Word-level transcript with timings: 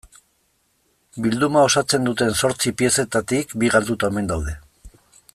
Bilduma 1.25 1.65
osatzen 1.67 2.07
duten 2.09 2.33
zortzi 2.43 2.73
piezetatik 2.79 3.53
bi 3.65 3.69
galduta 3.75 4.13
omen 4.15 4.31
daude. 4.33 4.57